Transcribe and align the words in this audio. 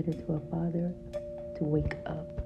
letter 0.00 0.22
to 0.22 0.32
a 0.32 0.40
father 0.50 0.92
to 1.56 1.64
wake 1.64 1.96
up. 2.06 2.39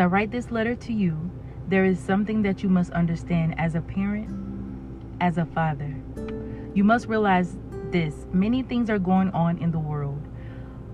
I 0.00 0.06
write 0.06 0.30
this 0.30 0.50
letter 0.50 0.74
to 0.74 0.92
you, 0.92 1.30
there 1.68 1.84
is 1.84 1.98
something 1.98 2.42
that 2.42 2.62
you 2.62 2.68
must 2.68 2.90
understand 2.92 3.54
as 3.58 3.74
a 3.74 3.80
parent, 3.80 4.30
as 5.20 5.36
a 5.36 5.44
father. 5.44 5.94
You 6.74 6.84
must 6.84 7.06
realize 7.06 7.56
this 7.90 8.26
many 8.32 8.62
things 8.62 8.88
are 8.88 8.98
going 8.98 9.30
on 9.30 9.58
in 9.58 9.70
the 9.70 9.78
world, 9.78 10.26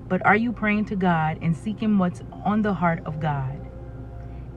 but 0.09 0.25
are 0.27 0.37
you 0.37 0.53
praying 0.53 0.87
to 0.87 0.97
God 0.97 1.39
and 1.41 1.57
seeking 1.57 1.99
what's 1.99 2.23
on 2.45 2.62
the 2.62 2.75
heart 2.75 3.03
of 3.07 3.21
God? 3.21 3.61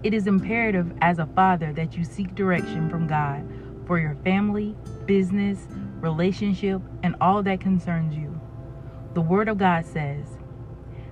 It 0.02 0.14
is 0.14 0.28
imperative 0.28 0.94
as 1.02 1.20
a 1.20 1.26
father 1.28 1.72
that 1.74 1.96
you 1.96 2.04
seek 2.04 2.34
direction 2.34 2.90
from 2.90 3.08
God 3.08 3.48
for 3.86 4.00
your 4.00 4.16
family, 4.24 4.76
business, 5.06 5.68
relationship, 6.00 6.82
and 7.04 7.16
all 7.22 7.44
that 7.44 7.60
concerns 7.60 8.16
you. 8.16 8.40
The 9.14 9.22
Word 9.22 9.50
of 9.50 9.58
God 9.58 9.86
says, 9.86 10.26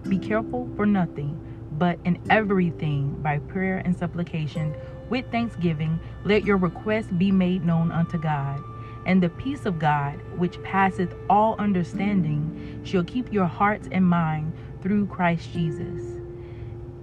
Be 0.08 0.18
careful 0.18 0.70
for 0.76 0.86
nothing 0.86 1.47
but 1.78 2.00
in 2.06 2.20
everything 2.30 3.12
by 3.22 3.40
prayer 3.40 3.80
and 3.86 3.96
supplication 3.98 4.76
with 5.10 5.30
thanksgiving 5.32 6.00
let 6.26 6.46
your 6.46 6.58
requests 6.58 7.12
be 7.12 7.32
made 7.32 7.66
known 7.66 7.92
unto 7.92 8.18
God. 8.18 8.62
And 9.06 9.24
the 9.24 9.30
peace 9.30 9.66
of 9.66 9.80
God 9.80 10.20
which 10.38 10.62
passeth 10.64 11.14
all 11.30 11.56
understanding 11.60 12.82
shall 12.84 13.04
keep 13.04 13.32
your 13.32 13.46
hearts 13.46 13.88
and 13.92 14.06
mind 14.06 14.54
through 14.82 15.08
Christ 15.08 15.52
Jesus. 15.54 16.02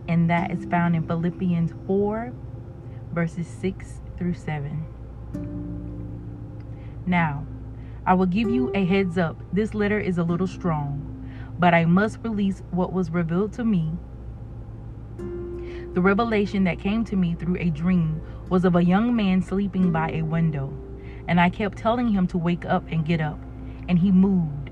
And 0.08 0.28
that 0.30 0.50
is 0.50 0.66
found 0.66 0.96
in 0.96 1.06
Philippians 1.06 1.72
4 1.86 2.32
verses 3.12 3.46
6 3.46 4.00
through 4.18 4.34
7 4.34 4.86
now 7.06 7.46
I 8.06 8.14
will 8.14 8.26
give 8.26 8.50
you 8.50 8.70
a 8.74 8.84
heads 8.84 9.16
up. 9.18 9.40
This 9.52 9.74
letter 9.74 9.98
is 9.98 10.18
a 10.18 10.24
little 10.24 10.46
strong 10.46 11.10
but 11.58 11.74
I 11.74 11.84
must 11.84 12.18
release 12.22 12.62
what 12.70 12.92
was 12.92 13.10
revealed 13.10 13.52
to 13.54 13.64
me 13.64 13.92
the 15.94 16.02
revelation 16.02 16.64
that 16.64 16.80
came 16.80 17.04
to 17.04 17.14
me 17.14 17.34
through 17.34 17.56
a 17.58 17.70
dream 17.70 18.20
was 18.48 18.64
of 18.64 18.74
a 18.74 18.84
young 18.84 19.14
man 19.14 19.40
sleeping 19.40 19.92
by 19.92 20.10
a 20.10 20.22
window, 20.22 20.76
and 21.28 21.40
I 21.40 21.48
kept 21.48 21.78
telling 21.78 22.08
him 22.08 22.26
to 22.28 22.38
wake 22.38 22.64
up 22.64 22.84
and 22.90 23.06
get 23.06 23.20
up, 23.20 23.38
and 23.88 23.96
he 23.96 24.10
moved. 24.10 24.70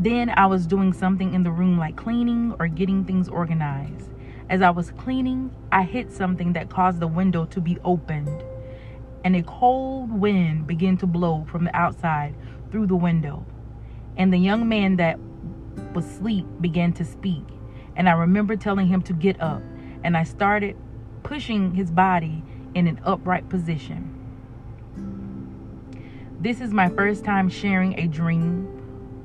Then 0.00 0.30
I 0.30 0.46
was 0.46 0.66
doing 0.66 0.92
something 0.92 1.32
in 1.32 1.44
the 1.44 1.52
room 1.52 1.78
like 1.78 1.94
cleaning 1.94 2.52
or 2.58 2.66
getting 2.66 3.04
things 3.04 3.28
organized. 3.28 4.10
As 4.50 4.60
I 4.60 4.70
was 4.70 4.90
cleaning, 4.90 5.54
I 5.70 5.84
hit 5.84 6.12
something 6.12 6.52
that 6.54 6.68
caused 6.68 6.98
the 6.98 7.06
window 7.06 7.44
to 7.46 7.60
be 7.60 7.78
opened, 7.84 8.42
and 9.24 9.36
a 9.36 9.44
cold 9.44 10.10
wind 10.10 10.66
began 10.66 10.96
to 10.96 11.06
blow 11.06 11.46
from 11.48 11.64
the 11.64 11.76
outside 11.76 12.34
through 12.72 12.88
the 12.88 12.96
window. 12.96 13.46
And 14.16 14.32
the 14.32 14.38
young 14.38 14.68
man 14.68 14.96
that 14.96 15.20
was 15.94 16.06
asleep 16.06 16.44
began 16.60 16.92
to 16.94 17.04
speak, 17.04 17.44
and 17.94 18.08
I 18.08 18.12
remember 18.12 18.56
telling 18.56 18.88
him 18.88 19.00
to 19.02 19.12
get 19.12 19.40
up 19.40 19.62
and 20.04 20.16
I 20.16 20.24
started 20.24 20.76
pushing 21.22 21.74
his 21.74 21.90
body 21.90 22.42
in 22.74 22.86
an 22.86 23.00
upright 23.04 23.48
position. 23.48 24.12
This 26.40 26.60
is 26.60 26.72
my 26.72 26.88
first 26.90 27.24
time 27.24 27.48
sharing 27.48 27.98
a 27.98 28.06
dream 28.06 28.76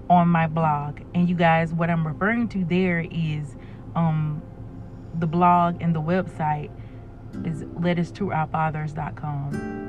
on 0.10 0.28
my 0.28 0.48
blog. 0.48 1.02
And 1.14 1.30
you 1.30 1.36
guys, 1.36 1.74
what 1.74 1.90
I'm 1.90 2.06
referring 2.06 2.48
to 2.50 2.66
there 2.66 3.06
is 3.12 3.56
um, 3.96 4.42
the 5.20 5.28
blog 5.28 5.82
and 5.82 5.96
the 5.96 6.02
website 6.02 6.72
is 7.46 7.64
letters 7.76 8.12
to 8.14 8.32
our 8.32 8.48
letterstoourfathers.com. 8.48 9.81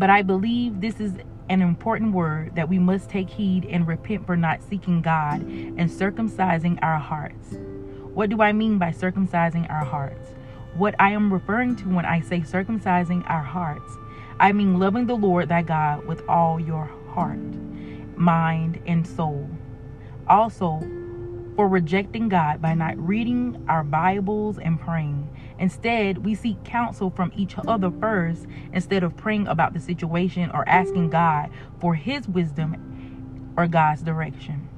But 0.00 0.08
I 0.08 0.22
believe 0.22 0.80
this 0.80 0.98
is 0.98 1.12
an 1.50 1.60
important 1.60 2.14
word 2.14 2.56
that 2.56 2.70
we 2.70 2.78
must 2.78 3.10
take 3.10 3.28
heed 3.28 3.66
and 3.66 3.86
repent 3.86 4.24
for 4.24 4.34
not 4.34 4.62
seeking 4.62 5.02
God 5.02 5.42
and 5.42 5.90
circumcising 5.90 6.78
our 6.80 6.98
hearts. 6.98 7.56
What 8.14 8.30
do 8.30 8.40
I 8.40 8.52
mean 8.52 8.78
by 8.78 8.92
circumcising 8.92 9.70
our 9.70 9.84
hearts? 9.84 10.30
What 10.72 10.94
I 10.98 11.10
am 11.10 11.30
referring 11.30 11.76
to 11.76 11.88
when 11.90 12.06
I 12.06 12.22
say 12.22 12.40
circumcising 12.40 13.28
our 13.28 13.42
hearts, 13.42 13.92
I 14.38 14.52
mean 14.52 14.78
loving 14.78 15.04
the 15.04 15.16
Lord 15.16 15.50
thy 15.50 15.60
God 15.60 16.06
with 16.06 16.26
all 16.26 16.58
your 16.58 16.90
heart, 17.10 17.36
mind, 18.16 18.80
and 18.86 19.06
soul. 19.06 19.50
Also, 20.26 20.80
rejecting 21.68 22.28
God 22.28 22.62
by 22.62 22.74
not 22.74 22.96
reading 22.98 23.64
our 23.68 23.84
Bibles 23.84 24.58
and 24.58 24.80
praying. 24.80 25.28
Instead, 25.58 26.24
we 26.24 26.34
seek 26.34 26.62
counsel 26.64 27.10
from 27.10 27.32
each 27.36 27.56
other 27.66 27.90
first 27.90 28.46
instead 28.72 29.02
of 29.02 29.16
praying 29.16 29.46
about 29.48 29.74
the 29.74 29.80
situation 29.80 30.50
or 30.52 30.68
asking 30.68 31.10
God 31.10 31.50
for 31.80 31.94
his 31.94 32.28
wisdom 32.28 33.52
or 33.56 33.66
God's 33.66 34.02
direction. 34.02 34.68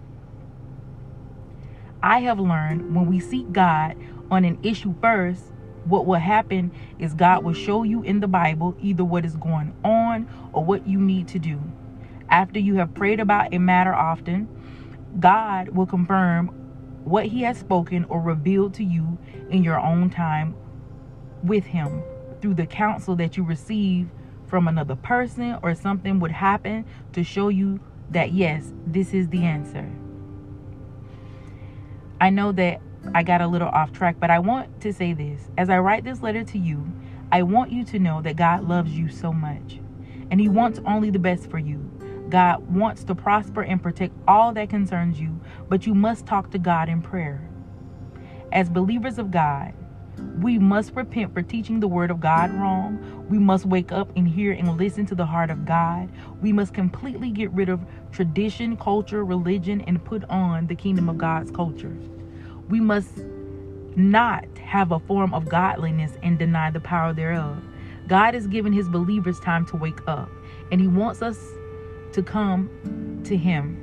I 2.02 2.20
have 2.20 2.40
learned 2.40 2.94
when 2.94 3.06
we 3.06 3.20
seek 3.20 3.52
God 3.52 3.96
on 4.30 4.44
an 4.44 4.58
issue 4.62 4.94
first, 5.00 5.44
what 5.84 6.06
will 6.06 6.18
happen 6.18 6.72
is 6.98 7.14
God 7.14 7.44
will 7.44 7.52
show 7.52 7.82
you 7.82 8.02
in 8.02 8.20
the 8.20 8.28
Bible 8.28 8.76
either 8.80 9.04
what 9.04 9.24
is 9.24 9.36
going 9.36 9.74
on 9.84 10.28
or 10.52 10.64
what 10.64 10.86
you 10.86 10.98
need 11.00 11.28
to 11.28 11.38
do. 11.38 11.60
After 12.28 12.58
you 12.58 12.76
have 12.76 12.94
prayed 12.94 13.20
about 13.20 13.52
a 13.52 13.58
matter 13.58 13.94
often, 13.94 14.48
God 15.20 15.70
will 15.70 15.86
confirm 15.86 16.61
what 17.04 17.26
He 17.26 17.42
has 17.42 17.58
spoken 17.58 18.04
or 18.04 18.20
revealed 18.20 18.74
to 18.74 18.84
you 18.84 19.18
in 19.50 19.64
your 19.64 19.78
own 19.78 20.10
time 20.10 20.54
with 21.42 21.64
Him 21.64 22.02
through 22.40 22.54
the 22.54 22.66
counsel 22.66 23.16
that 23.16 23.36
you 23.36 23.44
receive 23.44 24.08
from 24.46 24.68
another 24.68 24.96
person 24.96 25.58
or 25.62 25.74
something 25.74 26.20
would 26.20 26.30
happen 26.30 26.84
to 27.12 27.24
show 27.24 27.48
you 27.48 27.80
that 28.10 28.32
yes, 28.32 28.72
this 28.86 29.14
is 29.14 29.28
the 29.28 29.44
answer. 29.44 29.90
I 32.20 32.30
know 32.30 32.52
that 32.52 32.80
I 33.14 33.22
got 33.22 33.40
a 33.40 33.46
little 33.46 33.68
off 33.68 33.92
track, 33.92 34.16
but 34.20 34.30
I 34.30 34.38
want 34.38 34.80
to 34.82 34.92
say 34.92 35.12
this. 35.12 35.48
As 35.58 35.70
I 35.70 35.78
write 35.78 36.04
this 36.04 36.22
letter 36.22 36.44
to 36.44 36.58
you, 36.58 36.86
I 37.32 37.42
want 37.42 37.72
you 37.72 37.84
to 37.86 37.98
know 37.98 38.20
that 38.22 38.36
God 38.36 38.68
loves 38.68 38.92
you 38.92 39.08
so 39.08 39.32
much, 39.32 39.80
and 40.30 40.40
He 40.40 40.48
wants 40.48 40.80
only 40.86 41.10
the 41.10 41.18
best 41.18 41.50
for 41.50 41.58
you. 41.58 41.90
God 42.32 42.74
wants 42.74 43.04
to 43.04 43.14
prosper 43.14 43.60
and 43.60 43.82
protect 43.82 44.14
all 44.26 44.54
that 44.54 44.70
concerns 44.70 45.20
you, 45.20 45.38
but 45.68 45.84
you 45.86 45.94
must 45.94 46.24
talk 46.24 46.50
to 46.52 46.58
God 46.58 46.88
in 46.88 47.02
prayer. 47.02 47.46
As 48.52 48.70
believers 48.70 49.18
of 49.18 49.30
God, 49.30 49.74
we 50.40 50.58
must 50.58 50.94
repent 50.94 51.34
for 51.34 51.42
teaching 51.42 51.78
the 51.78 51.88
word 51.88 52.10
of 52.10 52.20
God 52.20 52.50
wrong. 52.54 53.26
We 53.28 53.38
must 53.38 53.66
wake 53.66 53.92
up 53.92 54.10
and 54.16 54.26
hear 54.26 54.52
and 54.52 54.78
listen 54.78 55.04
to 55.06 55.14
the 55.14 55.26
heart 55.26 55.50
of 55.50 55.66
God. 55.66 56.08
We 56.40 56.54
must 56.54 56.72
completely 56.72 57.30
get 57.30 57.50
rid 57.50 57.68
of 57.68 57.80
tradition, 58.12 58.78
culture, 58.78 59.26
religion, 59.26 59.82
and 59.82 60.02
put 60.02 60.24
on 60.30 60.68
the 60.68 60.74
kingdom 60.74 61.10
of 61.10 61.18
God's 61.18 61.50
culture. 61.50 61.94
We 62.70 62.80
must 62.80 63.10
not 63.94 64.46
have 64.56 64.90
a 64.90 65.00
form 65.00 65.34
of 65.34 65.50
godliness 65.50 66.12
and 66.22 66.38
deny 66.38 66.70
the 66.70 66.80
power 66.80 67.12
thereof. 67.12 67.62
God 68.08 68.32
has 68.32 68.46
given 68.46 68.72
his 68.72 68.88
believers 68.88 69.38
time 69.40 69.66
to 69.66 69.76
wake 69.76 70.00
up, 70.06 70.30
and 70.70 70.80
he 70.80 70.88
wants 70.88 71.20
us 71.20 71.38
to 72.12 72.22
come 72.22 73.20
to 73.24 73.36
him. 73.36 73.78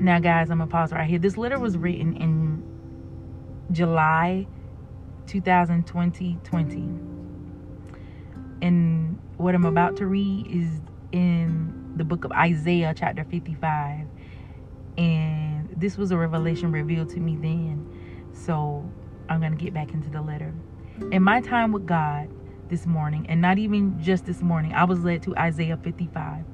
Now, 0.00 0.18
guys, 0.18 0.50
I'm 0.50 0.58
going 0.58 0.68
to 0.68 0.72
pause 0.72 0.92
right 0.92 1.08
here. 1.08 1.18
This 1.18 1.36
letter 1.36 1.58
was 1.58 1.76
written 1.76 2.16
in 2.16 2.62
July 3.72 4.46
2020 5.26 6.38
20. 6.44 6.76
And 8.62 9.18
what 9.36 9.54
I'm 9.54 9.64
about 9.64 9.96
to 9.96 10.06
read 10.06 10.46
is 10.48 10.80
in 11.12 11.92
the 11.96 12.04
book 12.04 12.24
of 12.24 12.32
Isaiah, 12.32 12.94
chapter 12.96 13.24
55. 13.24 14.06
And 14.98 15.68
this 15.76 15.96
was 15.96 16.10
a 16.10 16.16
revelation 16.16 16.72
revealed 16.72 17.10
to 17.10 17.20
me 17.20 17.36
then. 17.36 18.30
So 18.32 18.88
I'm 19.28 19.40
going 19.40 19.56
to 19.56 19.62
get 19.62 19.74
back 19.74 19.92
into 19.92 20.10
the 20.10 20.22
letter. 20.22 20.54
In 21.12 21.22
my 21.22 21.40
time 21.40 21.72
with 21.72 21.86
God, 21.86 22.28
this 22.68 22.86
morning, 22.86 23.26
and 23.28 23.40
not 23.40 23.58
even 23.58 24.00
just 24.02 24.26
this 24.26 24.42
morning. 24.42 24.72
I 24.72 24.84
was 24.84 25.00
led 25.00 25.22
to 25.24 25.36
Isaiah 25.36 25.76
55. 25.76 26.44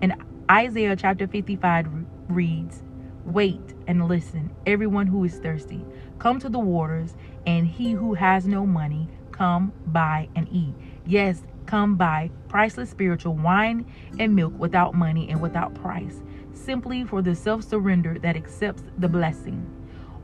And 0.00 0.14
Isaiah 0.50 0.96
chapter 0.96 1.26
55 1.26 1.88
reads, 2.28 2.82
Wait 3.24 3.74
and 3.86 4.08
listen, 4.08 4.50
everyone 4.66 5.06
who 5.06 5.22
is 5.24 5.38
thirsty. 5.38 5.84
Come 6.18 6.38
to 6.40 6.48
the 6.48 6.58
waters, 6.58 7.14
and 7.46 7.66
he 7.66 7.92
who 7.92 8.14
has 8.14 8.46
no 8.46 8.64
money, 8.64 9.08
come 9.32 9.72
buy 9.86 10.28
and 10.34 10.48
eat. 10.50 10.74
Yes, 11.06 11.42
come 11.66 11.96
buy 11.96 12.30
priceless 12.48 12.90
spiritual 12.90 13.34
wine 13.34 13.84
and 14.18 14.34
milk 14.34 14.54
without 14.58 14.94
money 14.94 15.28
and 15.28 15.40
without 15.40 15.74
price, 15.74 16.22
simply 16.54 17.04
for 17.04 17.20
the 17.20 17.34
self 17.34 17.62
surrender 17.62 18.18
that 18.20 18.36
accepts 18.36 18.82
the 18.96 19.08
blessing. 19.08 19.66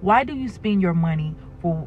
Why 0.01 0.25
do 0.25 0.35
you 0.35 0.49
spend 0.49 0.83
your 0.83 0.95
money 0.95 1.35
for 1.61 1.87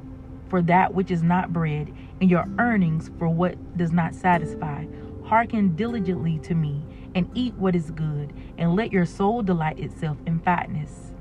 for 0.49 0.61
that 0.63 0.94
which 0.94 1.11
is 1.11 1.23
not 1.23 1.53
bread, 1.53 1.94
and 2.21 2.29
your 2.29 2.45
earnings 2.59 3.11
for 3.17 3.29
what 3.29 3.77
does 3.77 3.91
not 3.91 4.15
satisfy. 4.15 4.85
Hearken 5.23 5.75
diligently 5.75 6.39
to 6.39 6.55
me, 6.55 6.85
and 7.15 7.29
eat 7.33 7.53
what 7.55 7.75
is 7.75 7.91
good, 7.91 8.33
and 8.57 8.75
let 8.75 8.91
your 8.91 9.05
soul 9.05 9.41
delight 9.41 9.79
itself 9.79 10.17
in 10.25 10.39
fatness. 10.39 11.13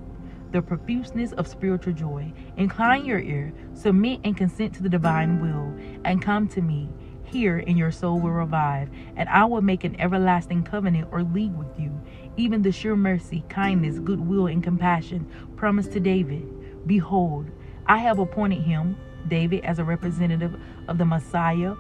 The 0.53 0.63
profuseness 0.63 1.33
of 1.33 1.49
spiritual 1.49 1.93
joy. 1.93 2.33
Incline 2.57 3.05
your 3.05 3.19
ear, 3.19 3.53
submit 3.75 4.21
and 4.25 4.37
consent 4.37 4.75
to 4.75 4.83
the 4.83 4.89
divine 4.89 5.41
will, 5.41 5.75
and 6.05 6.23
come 6.23 6.49
to 6.49 6.63
me. 6.63 6.89
Here, 7.25 7.59
and 7.67 7.77
your 7.77 7.91
soul 7.91 8.21
will 8.21 8.31
revive, 8.31 8.89
and 9.17 9.29
I 9.29 9.45
will 9.47 9.61
make 9.61 9.83
an 9.83 10.01
everlasting 10.01 10.63
covenant 10.63 11.09
or 11.11 11.25
league 11.25 11.57
with 11.57 11.79
you, 11.79 12.01
even 12.37 12.63
the 12.63 12.71
sure 12.71 12.95
mercy, 12.95 13.45
kindness, 13.49 13.99
goodwill, 13.99 14.47
and 14.47 14.63
compassion 14.63 15.27
promised 15.57 15.93
to 15.93 16.01
David. 16.01 16.87
Behold, 16.87 17.51
I 17.87 17.99
have 17.99 18.21
appointed 18.21 18.63
him 18.63 18.97
David 19.29 19.65
as 19.65 19.79
a 19.79 19.85
representative 19.85 20.61
of 20.89 20.99
the 20.99 21.05
Messiah 21.05 21.75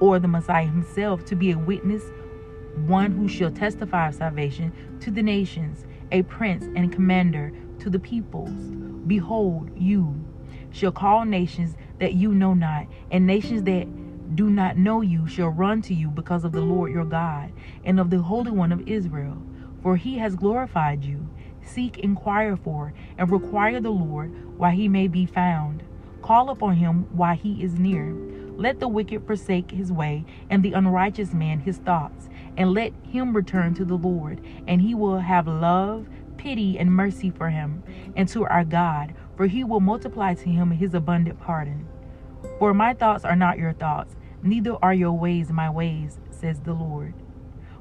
or 0.00 0.18
the 0.18 0.28
Messiah 0.28 0.66
himself 0.66 1.24
to 1.26 1.36
be 1.36 1.50
a 1.52 1.58
witness, 1.58 2.04
one 2.86 3.12
who 3.12 3.28
shall 3.28 3.50
testify 3.50 4.08
of 4.08 4.14
salvation 4.16 4.72
to 5.00 5.10
the 5.10 5.22
nations, 5.22 5.86
a 6.12 6.22
prince 6.24 6.64
and 6.76 6.92
commander 6.92 7.52
to 7.80 7.90
the 7.90 7.98
peoples. 7.98 8.50
Behold, 9.06 9.70
you 9.76 10.24
shall 10.70 10.92
call 10.92 11.24
nations 11.24 11.76
that 12.00 12.14
you 12.14 12.34
know 12.34 12.54
not, 12.54 12.86
and 13.10 13.26
nations 13.26 13.62
that 13.64 13.86
do 14.36 14.50
not 14.50 14.76
know 14.76 15.00
you 15.02 15.26
shall 15.28 15.48
run 15.50 15.82
to 15.82 15.94
you 15.94 16.08
because 16.10 16.44
of 16.44 16.52
the 16.52 16.60
Lord 16.60 16.92
your 16.92 17.04
God 17.04 17.52
and 17.84 18.00
of 18.00 18.10
the 18.10 18.20
Holy 18.20 18.50
One 18.50 18.72
of 18.72 18.88
Israel. 18.88 19.42
For 19.82 19.96
he 19.96 20.18
has 20.18 20.36
glorified 20.36 21.04
you. 21.04 21.28
Seek, 21.64 21.98
inquire 21.98 22.56
for, 22.56 22.94
and 23.18 23.30
require 23.30 23.80
the 23.80 23.90
Lord 23.90 24.32
while 24.58 24.72
he 24.72 24.88
may 24.88 25.08
be 25.08 25.26
found. 25.26 25.82
Call 26.24 26.48
upon 26.48 26.76
him 26.76 27.06
while 27.12 27.36
he 27.36 27.62
is 27.62 27.78
near. 27.78 28.14
Let 28.56 28.80
the 28.80 28.88
wicked 28.88 29.26
forsake 29.26 29.70
his 29.70 29.92
way, 29.92 30.24
and 30.48 30.62
the 30.62 30.72
unrighteous 30.72 31.34
man 31.34 31.60
his 31.60 31.76
thoughts, 31.76 32.30
and 32.56 32.72
let 32.72 32.94
him 33.02 33.36
return 33.36 33.74
to 33.74 33.84
the 33.84 33.98
Lord, 33.98 34.40
and 34.66 34.80
he 34.80 34.94
will 34.94 35.18
have 35.18 35.46
love, 35.46 36.08
pity, 36.38 36.78
and 36.78 36.90
mercy 36.90 37.28
for 37.28 37.50
him, 37.50 37.82
and 38.16 38.26
to 38.30 38.46
our 38.46 38.64
God, 38.64 39.12
for 39.36 39.46
he 39.46 39.64
will 39.64 39.80
multiply 39.80 40.32
to 40.32 40.48
him 40.48 40.70
his 40.70 40.94
abundant 40.94 41.40
pardon. 41.40 41.86
For 42.58 42.72
my 42.72 42.94
thoughts 42.94 43.26
are 43.26 43.36
not 43.36 43.58
your 43.58 43.74
thoughts, 43.74 44.16
neither 44.42 44.78
are 44.82 44.94
your 44.94 45.12
ways 45.12 45.52
my 45.52 45.68
ways, 45.68 46.18
says 46.30 46.58
the 46.60 46.72
Lord. 46.72 47.12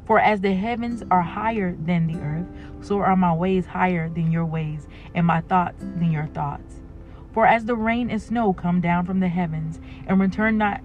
For 0.06 0.20
as 0.20 0.42
the 0.42 0.54
heavens 0.54 1.02
are 1.10 1.22
higher 1.22 1.78
than 1.78 2.08
the 2.08 2.20
earth, 2.20 2.48
so 2.86 3.00
are 3.00 3.16
my 3.16 3.34
ways 3.34 3.68
higher 3.68 4.10
than 4.10 4.34
your 4.34 4.46
ways, 4.46 4.86
and 5.16 5.26
my 5.26 5.40
thoughts 5.40 5.80
than 5.80 6.12
your 6.12 6.28
thoughts. 6.28 6.83
For 7.34 7.48
as 7.48 7.66
the 7.66 7.76
rain 7.76 8.12
and 8.12 8.22
snow 8.22 8.54
come 8.54 8.80
down 8.80 9.06
from 9.06 9.20
the 9.20 9.28
heavens 9.28 9.80
and 10.06 10.20
return 10.20 10.58
not 10.58 10.82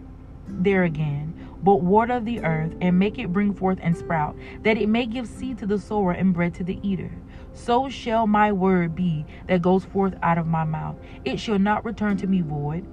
there 0.46 0.84
again, 0.84 1.34
but 1.62 1.82
water 1.82 2.20
the 2.20 2.40
earth 2.42 2.74
and 2.80 2.98
make 2.98 3.18
it 3.18 3.32
bring 3.32 3.52
forth 3.52 3.78
and 3.82 3.96
sprout, 3.96 4.34
that 4.62 4.78
it 4.78 4.88
may 4.88 5.04
give 5.04 5.26
seed 5.26 5.58
to 5.58 5.66
the 5.66 5.78
sower 5.78 6.12
and 6.12 6.32
bread 6.32 6.54
to 6.54 6.64
the 6.64 6.78
eater. 6.82 7.12
So 7.52 7.90
shall 7.90 8.26
my 8.26 8.50
word 8.52 8.94
be 8.94 9.26
that 9.46 9.60
goes 9.60 9.84
forth 9.84 10.14
out 10.22 10.38
of 10.38 10.46
my 10.46 10.64
mouth. 10.64 10.96
It 11.24 11.38
shall 11.38 11.58
not 11.58 11.84
return 11.84 12.16
to 12.18 12.26
me 12.26 12.40
void, 12.40 12.86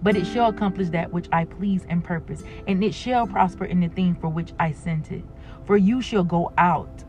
but 0.00 0.16
it 0.16 0.26
shall 0.26 0.50
accomplish 0.50 0.90
that 0.90 1.12
which 1.12 1.26
I 1.32 1.46
please 1.46 1.84
and 1.88 2.04
purpose, 2.04 2.44
and 2.68 2.84
it 2.84 2.94
shall 2.94 3.26
prosper 3.26 3.64
in 3.64 3.80
the 3.80 3.88
thing 3.88 4.14
for 4.14 4.28
which 4.28 4.52
I 4.58 4.70
sent 4.70 5.10
it. 5.10 5.24
For 5.66 5.76
you 5.76 6.00
shall 6.00 6.24
go 6.24 6.52
out 6.56 7.04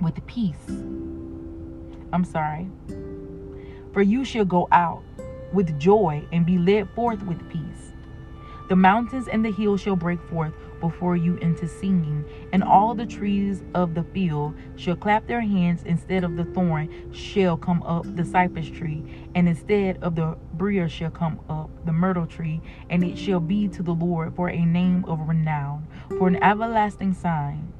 with 0.00 0.24
peace. 0.26 0.68
I'm 2.12 2.24
sorry 2.24 2.68
for 3.92 4.02
you 4.02 4.24
shall 4.24 4.44
go 4.44 4.68
out 4.72 5.02
with 5.52 5.78
joy 5.78 6.26
and 6.32 6.44
be 6.44 6.58
led 6.58 6.88
forth 6.90 7.22
with 7.22 7.48
peace. 7.48 7.92
The 8.68 8.76
mountains 8.76 9.28
and 9.28 9.42
the 9.42 9.50
hills 9.50 9.80
shall 9.80 9.96
break 9.96 10.20
forth 10.28 10.52
before 10.80 11.16
you 11.16 11.36
into 11.36 11.66
singing, 11.66 12.24
and 12.52 12.62
all 12.62 12.94
the 12.94 13.06
trees 13.06 13.62
of 13.74 13.94
the 13.94 14.04
field 14.04 14.54
shall 14.76 14.94
clap 14.94 15.26
their 15.26 15.40
hands. 15.40 15.82
Instead 15.84 16.22
of 16.22 16.36
the 16.36 16.44
thorn 16.44 17.12
shall 17.12 17.56
come 17.56 17.82
up 17.82 18.04
the 18.14 18.26
cypress 18.26 18.68
tree, 18.68 19.02
and 19.34 19.48
instead 19.48 20.02
of 20.02 20.16
the 20.16 20.36
brier 20.52 20.88
shall 20.88 21.10
come 21.10 21.40
up 21.48 21.70
the 21.86 21.92
myrtle 21.92 22.26
tree, 22.26 22.60
and 22.90 23.02
it 23.02 23.16
shall 23.16 23.40
be 23.40 23.68
to 23.68 23.82
the 23.82 23.94
Lord 23.94 24.36
for 24.36 24.50
a 24.50 24.64
name 24.64 25.04
of 25.06 25.26
renown, 25.26 25.86
for 26.18 26.28
an 26.28 26.42
everlasting 26.42 27.14
sign 27.14 27.72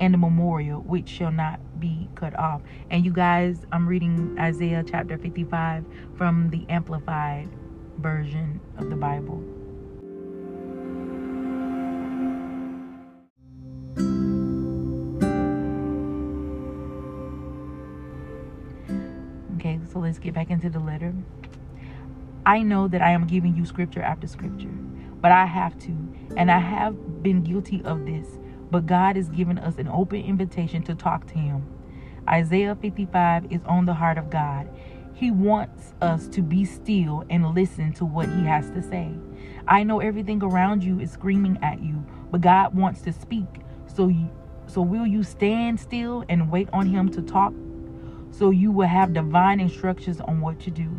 and 0.00 0.14
a 0.14 0.18
memorial 0.18 0.80
which 0.80 1.08
shall 1.08 1.30
not 1.30 1.60
be 1.80 2.08
cut 2.14 2.38
off. 2.38 2.60
And 2.90 3.04
you 3.04 3.12
guys, 3.12 3.66
I'm 3.72 3.88
reading 3.88 4.36
Isaiah 4.38 4.84
chapter 4.86 5.16
55 5.18 5.84
from 6.16 6.50
the 6.50 6.66
Amplified 6.68 7.48
version 7.98 8.60
of 8.78 8.90
the 8.90 8.96
Bible. 8.96 9.42
Okay, 19.56 19.78
so 19.92 19.98
let's 19.98 20.18
get 20.18 20.34
back 20.34 20.50
into 20.50 20.70
the 20.70 20.78
letter. 20.78 21.14
I 22.46 22.62
know 22.62 22.88
that 22.88 23.02
I 23.02 23.10
am 23.10 23.26
giving 23.26 23.54
you 23.54 23.66
scripture 23.66 24.02
after 24.02 24.26
scripture, 24.26 24.72
but 25.20 25.32
I 25.32 25.44
have 25.44 25.78
to, 25.80 25.96
and 26.36 26.50
I 26.50 26.58
have 26.58 27.22
been 27.22 27.42
guilty 27.42 27.82
of 27.84 28.06
this 28.06 28.38
but 28.70 28.86
God 28.86 29.16
has 29.16 29.28
given 29.28 29.58
us 29.58 29.76
an 29.78 29.88
open 29.88 30.20
invitation 30.20 30.82
to 30.84 30.94
talk 30.94 31.26
to 31.28 31.34
Him. 31.34 31.66
Isaiah 32.28 32.76
55 32.76 33.52
is 33.52 33.60
on 33.66 33.86
the 33.86 33.94
heart 33.94 34.18
of 34.18 34.30
God. 34.30 34.68
He 35.14 35.30
wants 35.30 35.92
us 36.00 36.28
to 36.28 36.42
be 36.42 36.64
still 36.64 37.24
and 37.28 37.54
listen 37.54 37.92
to 37.94 38.04
what 38.04 38.28
He 38.28 38.44
has 38.44 38.70
to 38.70 38.82
say. 38.82 39.10
I 39.66 39.82
know 39.82 40.00
everything 40.00 40.42
around 40.42 40.82
you 40.82 41.00
is 41.00 41.10
screaming 41.10 41.58
at 41.62 41.82
you, 41.82 42.04
but 42.30 42.40
God 42.40 42.74
wants 42.74 43.02
to 43.02 43.12
speak. 43.12 43.46
So, 43.86 44.12
so 44.66 44.80
will 44.80 45.06
you 45.06 45.22
stand 45.22 45.80
still 45.80 46.24
and 46.28 46.50
wait 46.50 46.68
on 46.72 46.86
Him 46.86 47.10
to 47.10 47.22
talk? 47.22 47.52
So 48.30 48.50
you 48.50 48.70
will 48.70 48.86
have 48.86 49.12
divine 49.12 49.60
instructions 49.60 50.20
on 50.20 50.40
what 50.40 50.60
to 50.60 50.70
do. 50.70 50.90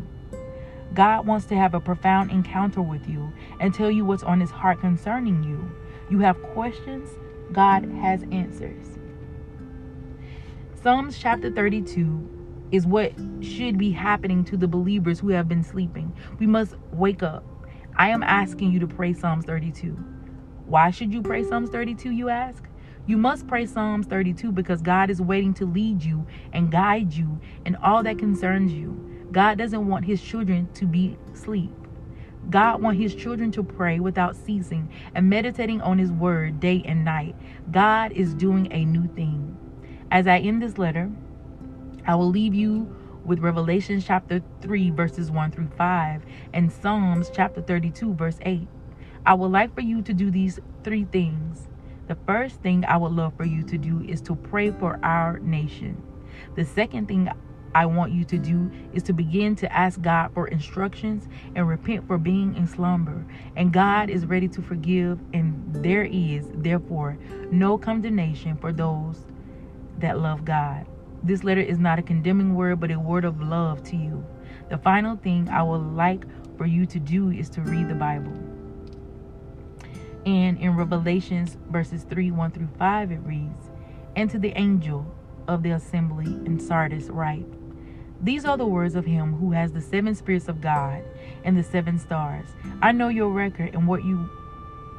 God 0.94 1.26
wants 1.26 1.46
to 1.48 1.56
have 1.56 1.74
a 1.74 1.80
profound 1.80 2.32
encounter 2.32 2.82
with 2.82 3.08
you 3.08 3.32
and 3.60 3.74
tell 3.74 3.90
you 3.90 4.04
what's 4.04 4.24
on 4.24 4.42
His 4.42 4.52
heart 4.52 4.82
concerning 4.82 5.44
you. 5.44 5.72
You 6.10 6.20
have 6.20 6.42
questions, 6.44 7.10
God 7.54 7.86
has 8.02 8.24
answers. 8.32 8.98
Psalms 10.82 11.18
chapter 11.18 11.52
32 11.52 12.68
is 12.72 12.88
what 12.88 13.14
should 13.42 13.78
be 13.78 13.92
happening 13.92 14.44
to 14.46 14.58
the 14.58 14.68
believers 14.68 15.20
who 15.20 15.30
have 15.30 15.48
been 15.48 15.64
sleeping. 15.64 16.16
We 16.40 16.48
must 16.48 16.76
wake 16.94 17.22
up. 17.22 17.44
I 17.98 18.10
am 18.10 18.24
asking 18.24 18.72
you 18.72 18.80
to 18.80 18.88
pray 18.88 19.14
Psalms 19.14 19.46
32. 19.46 19.92
Why 20.66 20.90
should 20.90 21.14
you 21.14 21.22
pray 21.22 21.44
Psalms 21.44 21.70
32, 21.70 22.12
you 22.12 22.30
ask? 22.30 22.64
You 23.06 23.18
must 23.18 23.48
pray 23.48 23.66
Psalms 23.66 24.08
32 24.08 24.54
because 24.54 24.82
God 24.82 25.10
is 25.10 25.22
waiting 25.22 25.54
to 25.56 25.66
lead 25.66 26.02
you 26.02 26.26
and 26.54 26.72
guide 26.72 27.14
you 27.14 27.40
in 27.66 27.76
all 27.76 28.04
that 28.04 28.18
concerns 28.18 28.72
you. 28.72 29.28
God 29.32 29.58
doesn't 29.58 29.88
want 29.88 30.06
his 30.06 30.22
children 30.22 30.70
to 30.76 30.86
be 30.86 31.18
asleep. 31.34 31.81
God 32.50 32.82
wants 32.82 33.00
his 33.00 33.16
children 33.16 33.52
to 33.52 33.64
pray 33.64 34.00
without 34.00 34.36
ceasing 34.36 34.90
and 35.16 35.30
meditating 35.30 35.82
on 35.82 35.98
his 35.98 36.12
word 36.12 36.60
day 36.60 36.82
and 36.86 37.06
night. 37.06 37.36
God 37.72 38.12
is 38.12 38.34
doing 38.34 38.72
a 38.72 38.84
new 38.84 39.08
thing. 39.16 39.58
As 40.10 40.28
I 40.28 40.40
end 40.40 40.62
this 40.62 40.78
letter, 40.78 41.10
I 42.06 42.16
will 42.16 42.30
leave 42.30 42.54
you 42.54 42.94
with 43.24 43.40
Revelation 43.40 44.02
chapter 44.02 44.42
3, 44.62 44.90
verses 44.90 45.30
1 45.32 45.52
through 45.52 45.70
5, 45.78 46.24
and 46.54 46.72
Psalms 46.72 47.30
chapter 47.34 47.62
32, 47.62 48.16
verse 48.16 48.40
8. 48.42 48.68
I 49.26 49.34
would 49.36 49.52
like 49.52 49.74
for 49.76 49.82
you 49.82 50.02
to 50.02 50.14
do 50.14 50.32
these 50.32 50.60
three 50.84 51.06
things. 51.06 51.68
The 52.08 52.18
first 52.26 52.62
thing 52.62 52.84
I 52.86 52.98
would 52.98 53.12
love 53.12 53.34
for 53.38 53.46
you 53.46 53.64
to 53.64 53.78
do 53.78 54.04
is 54.08 54.20
to 54.22 54.36
pray 54.36 54.72
for 54.72 55.00
our 55.04 55.40
nation. 55.40 56.02
The 56.56 56.66
second 56.66 57.08
thing 57.08 57.30
I 57.74 57.86
want 57.86 58.12
you 58.12 58.26
to 58.26 58.38
do 58.38 58.72
is 58.94 59.04
to 59.04 59.14
begin 59.14 59.56
to 59.58 59.72
ask 59.72 60.02
God 60.02 60.34
for 60.34 60.48
instructions 60.48 61.28
and 61.56 61.68
repent 61.68 62.08
for 62.08 62.18
being 62.18 62.56
in 62.56 62.68
slumber. 62.68 63.26
And 63.56 63.72
God 63.72 64.10
is 64.10 64.26
ready 64.26 64.48
to 64.50 64.62
forgive, 64.62 65.20
and 65.34 65.64
there 65.84 66.04
is, 66.04 66.48
therefore, 66.54 67.18
no 67.52 67.78
condemnation 67.78 68.58
for 68.58 68.72
those 68.74 69.26
that 70.00 70.20
love 70.20 70.44
God. 70.46 70.86
This 71.24 71.44
letter 71.44 71.62
is 71.62 71.80
not 71.80 72.00
a 72.00 72.02
condemning 72.02 72.56
word, 72.56 72.80
but 72.80 72.92
a 72.92 73.00
word 73.00 73.26
of 73.26 73.42
love 73.42 73.84
to 73.84 73.96
you. 73.96 74.26
The 74.70 74.78
final 74.78 75.16
thing 75.16 75.50
I 75.50 75.62
would 75.62 75.96
like 75.96 76.26
for 76.58 76.66
you 76.66 76.86
to 76.88 77.00
do 77.00 77.30
is 77.30 77.50
to 77.52 77.62
read 77.62 77.88
the 77.88 77.96
Bible. 77.96 78.34
And 80.26 80.58
in 80.60 80.76
Revelations 80.76 81.58
verses 81.70 82.04
3 82.04 82.32
1 82.32 82.52
through 82.52 82.70
5, 82.78 83.12
it 83.12 83.20
reads, 83.24 83.70
And 84.16 84.30
to 84.30 84.40
the 84.40 84.54
angel 84.58 85.06
of 85.48 85.64
the 85.64 85.72
assembly 85.72 86.34
in 86.46 86.60
Sardis 86.60 87.10
write, 87.10 87.46
These 88.24 88.46
are 88.46 88.58
the 88.58 88.68
words 88.68 88.96
of 88.96 89.06
him 89.06 89.34
who 89.34 89.52
has 89.52 89.72
the 89.72 89.82
seven 89.82 90.14
spirits 90.14 90.48
of 90.48 90.62
God 90.62 91.04
and 91.44 91.58
the 91.58 91.64
seven 91.64 91.98
stars. 91.98 92.46
I 92.82 92.92
know 92.92 93.08
your 93.08 93.30
record 93.30 93.74
and 93.74 93.88
what 93.88 94.06
you 94.06 94.30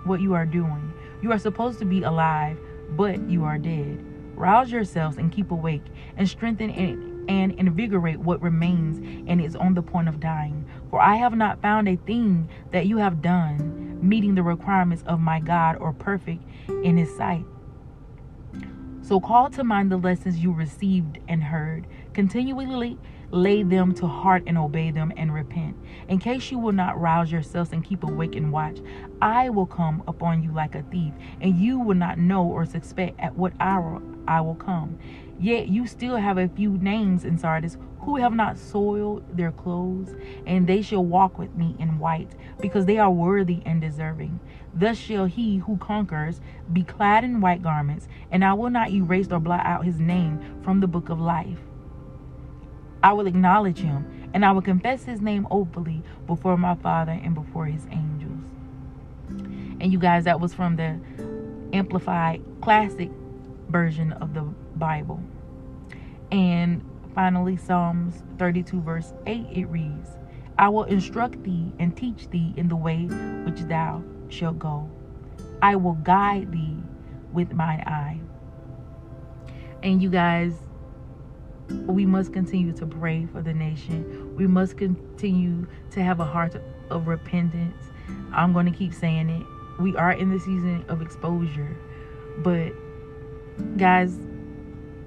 what 0.04 0.20
you 0.20 0.34
are 0.34 0.46
doing. 0.46 0.92
You 1.22 1.30
are 1.30 1.38
supposed 1.38 1.78
to 1.78 1.84
be 1.84 2.02
alive, 2.02 2.58
but 2.90 3.20
you 3.30 3.44
are 3.44 3.58
dead. 3.58 4.04
Rouse 4.34 4.72
yourselves 4.72 5.18
and 5.18 5.30
keep 5.30 5.52
awake, 5.52 5.84
and 6.16 6.28
strengthen 6.28 6.70
and, 6.70 7.30
and 7.30 7.52
invigorate 7.52 8.18
what 8.18 8.42
remains 8.42 8.98
and 9.28 9.40
is 9.40 9.54
on 9.54 9.74
the 9.74 9.82
point 9.82 10.08
of 10.08 10.18
dying. 10.18 10.68
For 10.90 11.00
I 11.00 11.14
have 11.14 11.36
not 11.36 11.62
found 11.62 11.88
a 11.88 11.94
thing 11.94 12.48
that 12.72 12.86
you 12.86 12.96
have 12.96 13.22
done 13.22 14.00
meeting 14.02 14.34
the 14.34 14.42
requirements 14.42 15.04
of 15.06 15.20
my 15.20 15.38
God 15.38 15.76
or 15.76 15.92
perfect 15.92 16.42
in 16.82 16.96
his 16.96 17.16
sight. 17.16 17.44
So 19.02 19.20
call 19.20 19.50
to 19.50 19.62
mind 19.62 19.92
the 19.92 19.96
lessons 19.96 20.38
you 20.38 20.52
received 20.52 21.18
and 21.28 21.44
heard. 21.44 21.86
Continually 22.12 22.98
lay 23.30 23.62
them 23.62 23.94
to 23.94 24.06
heart 24.06 24.42
and 24.46 24.58
obey 24.58 24.90
them 24.90 25.12
and 25.16 25.32
repent. 25.32 25.74
In 26.08 26.18
case 26.18 26.50
you 26.50 26.58
will 26.58 26.72
not 26.72 27.00
rouse 27.00 27.32
yourselves 27.32 27.72
and 27.72 27.82
keep 27.82 28.04
awake 28.04 28.36
and 28.36 28.52
watch, 28.52 28.78
I 29.22 29.48
will 29.48 29.66
come 29.66 30.02
upon 30.06 30.42
you 30.42 30.52
like 30.52 30.74
a 30.74 30.82
thief, 30.82 31.14
and 31.40 31.58
you 31.58 31.78
will 31.78 31.96
not 31.96 32.18
know 32.18 32.44
or 32.44 32.66
suspect 32.66 33.18
at 33.18 33.34
what 33.34 33.54
hour 33.58 34.02
I 34.28 34.42
will 34.42 34.54
come. 34.54 34.98
Yet 35.40 35.68
you 35.68 35.86
still 35.86 36.16
have 36.16 36.36
a 36.36 36.48
few 36.48 36.76
names 36.78 37.24
in 37.24 37.38
Sardis 37.38 37.78
who 38.00 38.16
have 38.16 38.34
not 38.34 38.58
soiled 38.58 39.24
their 39.34 39.52
clothes, 39.52 40.14
and 40.46 40.66
they 40.66 40.82
shall 40.82 41.04
walk 41.04 41.38
with 41.38 41.54
me 41.54 41.74
in 41.78 41.98
white, 41.98 42.34
because 42.60 42.84
they 42.84 42.98
are 42.98 43.10
worthy 43.10 43.62
and 43.64 43.80
deserving. 43.80 44.38
Thus 44.74 44.98
shall 44.98 45.24
he 45.24 45.58
who 45.58 45.78
conquers 45.78 46.40
be 46.72 46.82
clad 46.82 47.24
in 47.24 47.40
white 47.40 47.62
garments, 47.62 48.08
and 48.30 48.44
I 48.44 48.52
will 48.52 48.70
not 48.70 48.90
erase 48.90 49.30
or 49.30 49.40
blot 49.40 49.64
out 49.64 49.86
his 49.86 49.98
name 49.98 50.60
from 50.62 50.80
the 50.80 50.88
book 50.88 51.08
of 51.08 51.20
life. 51.20 51.58
I 53.02 53.12
will 53.12 53.26
acknowledge 53.26 53.78
him, 53.78 54.30
and 54.32 54.44
I 54.44 54.52
will 54.52 54.62
confess 54.62 55.04
his 55.04 55.20
name 55.20 55.46
openly 55.50 56.02
before 56.26 56.56
my 56.56 56.74
Father 56.76 57.12
and 57.12 57.34
before 57.34 57.66
his 57.66 57.86
angels. 57.90 58.44
And 59.80 59.92
you 59.92 59.98
guys, 59.98 60.24
that 60.24 60.38
was 60.40 60.54
from 60.54 60.76
the 60.76 60.98
Amplified 61.72 62.42
Classic 62.60 63.10
version 63.68 64.12
of 64.12 64.34
the 64.34 64.42
Bible. 64.76 65.20
And 66.30 66.84
finally, 67.14 67.56
Psalms 67.56 68.22
32, 68.38 68.80
verse 68.80 69.12
8, 69.26 69.46
it 69.52 69.64
reads, 69.66 70.10
I 70.58 70.68
will 70.68 70.84
instruct 70.84 71.42
thee 71.42 71.72
and 71.78 71.96
teach 71.96 72.28
thee 72.28 72.54
in 72.56 72.68
the 72.68 72.76
way 72.76 73.06
which 73.44 73.60
thou 73.62 74.04
shalt 74.28 74.58
go. 74.58 74.88
I 75.60 75.76
will 75.76 75.94
guide 75.94 76.52
thee 76.52 76.76
with 77.32 77.52
mine 77.52 77.80
eye. 77.80 78.20
And 79.82 80.02
you 80.02 80.10
guys, 80.10 80.54
we 81.86 82.06
must 82.06 82.32
continue 82.32 82.72
to 82.72 82.86
pray 82.86 83.26
for 83.26 83.42
the 83.42 83.52
nation. 83.52 84.34
We 84.36 84.46
must 84.46 84.76
continue 84.76 85.66
to 85.90 86.02
have 86.02 86.20
a 86.20 86.24
heart 86.24 86.56
of 86.90 87.06
repentance. 87.08 87.90
I'm 88.32 88.52
going 88.52 88.66
to 88.66 88.76
keep 88.76 88.94
saying 88.94 89.28
it. 89.30 89.46
We 89.80 89.96
are 89.96 90.12
in 90.12 90.30
the 90.30 90.38
season 90.38 90.84
of 90.88 91.02
exposure. 91.02 91.76
But, 92.38 92.72
guys, 93.76 94.18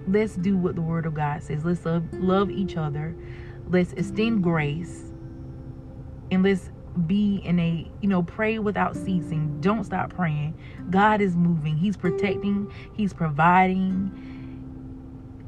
let's 0.07 0.35
do 0.35 0.57
what 0.57 0.75
the 0.75 0.81
Word 0.81 1.05
of 1.05 1.13
God 1.13 1.43
says. 1.43 1.63
Let's 1.65 1.85
love, 1.85 2.11
love 2.13 2.49
each 2.49 2.77
other. 2.77 3.15
Let's 3.69 3.93
extend 3.93 4.43
grace. 4.43 5.11
And 6.31 6.43
let's 6.43 6.69
be 7.07 7.41
in 7.43 7.59
a, 7.59 7.89
you 8.01 8.09
know, 8.09 8.23
pray 8.23 8.59
without 8.59 8.95
ceasing. 8.95 9.59
Don't 9.61 9.83
stop 9.83 10.13
praying. 10.13 10.57
God 10.89 11.21
is 11.21 11.35
moving, 11.35 11.77
He's 11.77 11.97
protecting, 11.97 12.71
He's 12.93 13.13
providing. 13.13 14.21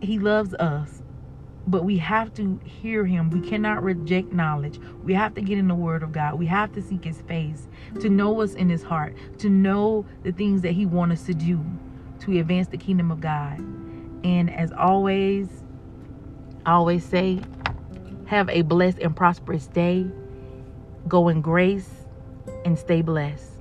He 0.02 0.20
loves 0.20 0.54
us 0.56 1.02
but 1.68 1.84
we 1.84 1.98
have 1.98 2.34
to 2.36 2.60
hear 2.64 3.06
him. 3.06 3.30
We 3.30 3.48
cannot 3.48 3.84
reject 3.84 4.32
knowledge. 4.34 4.80
We 5.04 5.14
have 5.14 5.36
to 5.36 5.42
get 5.42 5.58
in 5.58 5.68
the 5.68 5.76
word 5.76 6.04
of 6.04 6.12
God. 6.12 6.36
We 6.36 6.46
have 6.48 6.72
to 6.74 6.82
seek 6.82 7.04
his 7.04 7.22
face, 7.22 7.68
to 8.00 8.10
know 8.10 8.32
what's 8.32 8.54
in 8.54 8.70
his 8.70 8.84
heart, 8.84 9.16
to 9.40 9.50
know 9.50 10.06
the 10.24 10.32
things 10.32 10.62
that 10.62 10.72
he 10.72 10.86
wants 10.86 11.22
us 11.22 11.28
to 11.28 11.34
do 11.34 11.64
to 12.20 12.40
advance 12.40 12.68
the 12.68 12.78
kingdom 12.78 13.12
of 13.12 13.22
God. 13.22 13.60
And 14.24 14.54
as 14.54 14.72
always, 14.72 15.48
I 16.66 16.74
always 16.74 17.06
say, 17.06 17.40
have 18.26 18.50
a 18.50 18.62
blessed 18.64 19.00
and 19.00 19.16
prosperous 19.16 19.68
day. 19.68 20.08
Go 21.08 21.30
in 21.30 21.42
grace 21.42 21.90
and 22.66 22.78
stay 22.78 23.02
blessed. 23.02 23.57